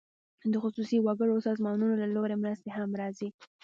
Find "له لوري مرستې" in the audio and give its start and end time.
2.01-2.69